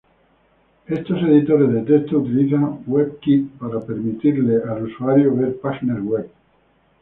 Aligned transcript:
Estos 0.87 1.21
editores 1.21 1.71
de 1.71 1.81
texto 1.83 2.17
utilizan 2.21 2.81
WebKit 2.87 3.51
para 3.59 3.79
permitirle 3.85 4.55
al 4.67 4.85
usuario 4.85 5.35
ver 5.35 5.59
páginas 5.59 6.01
web. 6.01 6.25